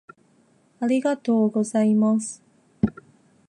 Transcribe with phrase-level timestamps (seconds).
[0.79, 2.41] ありがとうございます